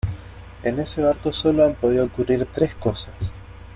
en 0.63 0.79
ese 0.79 0.99
barco 1.03 1.31
solo 1.31 1.63
han 1.63 1.75
podido 1.75 2.03
ocurrir 2.05 2.47
tres 2.51 2.73
cosas. 2.73 3.13